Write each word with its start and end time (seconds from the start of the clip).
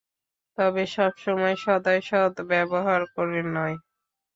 তবে 0.57 0.83
সবসময় 0.95 1.55
সদয় 1.63 2.01
শব্দ 2.09 2.37
ব্যবহার 2.51 3.01
করে 3.15 3.39
নয়। 3.49 3.75